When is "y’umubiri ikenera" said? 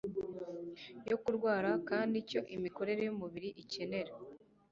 3.03-4.11